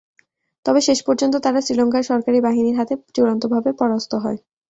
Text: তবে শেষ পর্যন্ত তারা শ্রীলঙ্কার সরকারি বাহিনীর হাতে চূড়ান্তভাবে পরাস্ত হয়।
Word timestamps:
তবে 0.65 0.79
শেষ 0.87 0.99
পর্যন্ত 1.07 1.35
তারা 1.45 1.59
শ্রীলঙ্কার 1.61 2.03
সরকারি 2.03 2.39
বাহিনীর 2.41 2.77
হাতে 2.79 2.93
চূড়ান্তভাবে 3.15 3.69
পরাস্ত 3.79 4.11
হয়। 4.23 4.39